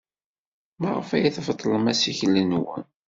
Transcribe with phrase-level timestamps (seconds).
[0.81, 2.83] Maɣef ay tbeṭlem assikel-nwen?